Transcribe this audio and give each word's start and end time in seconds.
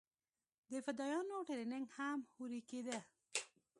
د 0.71 0.71
فدايانو 0.85 1.45
ټرېننگ 1.47 1.85
هم 1.97 2.19
هورې 2.35 2.59
کېده. 2.69 2.99